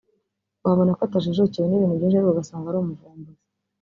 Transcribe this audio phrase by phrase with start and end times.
[0.65, 3.31] wabona ko atajijukiwe n’ibintu byinshi ariko ugasanga ari umuvumbuzi